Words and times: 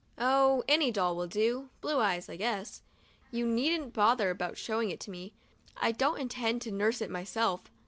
"Oh, 0.17 0.63
any 0.67 0.89
doll 0.89 1.15
will 1.15 1.27
do. 1.27 1.69
Blue 1.79 1.99
eyes, 1.99 2.27
I 2.27 2.35
guess. 2.35 2.81
You 3.29 3.45
needn't 3.45 3.93
bother 3.93 4.31
about 4.31 4.57
showing 4.57 4.89
it 4.89 4.99
to 5.01 5.11
me, 5.11 5.31
I 5.77 5.91
don't 5.91 6.19
intend 6.19 6.63
to 6.63 6.71
nurse 6.71 7.01
it 7.03 7.11
myself. 7.11 7.69